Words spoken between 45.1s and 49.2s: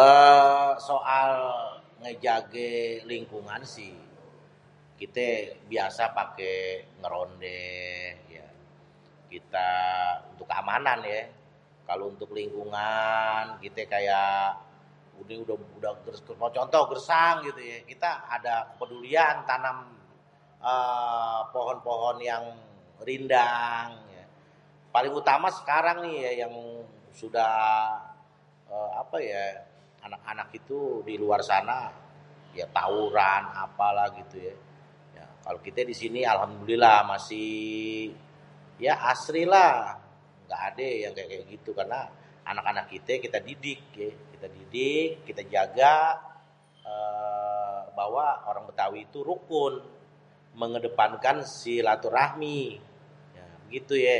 kité jaga, eee bahwa orang Bétawi itu